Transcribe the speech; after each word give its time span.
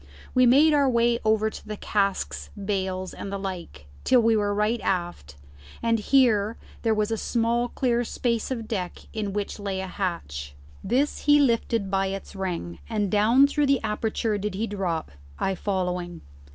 We 0.33 0.47
made 0.47 0.73
our 0.73 0.89
way 0.89 1.19
over 1.23 1.51
the 1.63 1.77
casks, 1.77 2.49
bales, 2.57 3.13
and 3.13 3.31
the 3.31 3.37
like, 3.37 3.85
till 4.03 4.19
we 4.19 4.35
were 4.35 4.51
right 4.51 4.81
aft, 4.81 5.35
and 5.83 5.99
here 5.99 6.57
there 6.81 6.95
was 6.95 7.11
a 7.11 7.17
small 7.17 7.67
clear 7.67 8.03
space 8.03 8.49
of 8.49 8.67
deck 8.67 9.03
in 9.13 9.31
which 9.31 9.59
lay 9.59 9.79
a 9.79 9.85
hatch. 9.85 10.55
This 10.83 11.25
he 11.25 11.39
lifted 11.39 11.91
by 11.91 12.07
its 12.07 12.35
ring, 12.35 12.79
and 12.89 13.11
down 13.11 13.45
through 13.45 13.67
the 13.67 13.79
aperture 13.83 14.39
did 14.39 14.55
he 14.55 14.65
drop, 14.65 15.11
I 15.37 15.53
following. 15.53 16.21